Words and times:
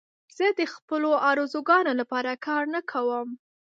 زه 0.37 0.45
د 0.59 0.61
خپلو 0.73 1.09
آرزوګانو 1.29 1.91
لپاره 1.99 2.31
کار 2.45 2.63
نه 2.73 2.81
کوم. 2.91 3.27